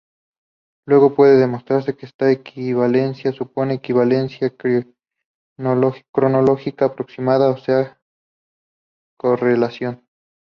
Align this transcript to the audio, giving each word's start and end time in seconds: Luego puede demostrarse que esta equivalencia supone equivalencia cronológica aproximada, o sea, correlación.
Luego 0.87 1.13
puede 1.13 1.37
demostrarse 1.37 1.95
que 1.95 2.07
esta 2.07 2.31
equivalencia 2.31 3.31
supone 3.33 3.75
equivalencia 3.75 4.51
cronológica 6.11 6.85
aproximada, 6.85 7.51
o 7.51 7.57
sea, 7.57 8.01
correlación. 9.19 10.07